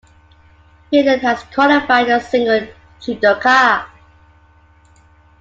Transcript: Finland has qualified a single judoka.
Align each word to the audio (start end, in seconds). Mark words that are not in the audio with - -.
Finland 0.89 1.21
has 1.21 1.43
qualified 1.53 2.09
a 2.09 2.19
single 2.19 2.67
judoka. 2.99 3.85